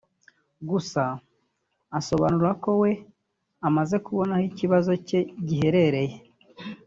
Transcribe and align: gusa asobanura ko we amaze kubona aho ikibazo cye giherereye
gusa 0.69 1.01
asobanura 1.99 2.51
ko 2.63 2.71
we 2.81 2.91
amaze 3.67 3.95
kubona 4.05 4.31
aho 4.35 4.45
ikibazo 4.51 4.91
cye 5.07 5.19
giherereye 5.47 6.15